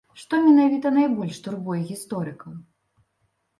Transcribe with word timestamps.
Што 0.19 0.37
менавіта 0.45 0.91
найбольш 0.95 1.43
турбуе 1.45 1.79
гісторыкаў? 1.93 2.59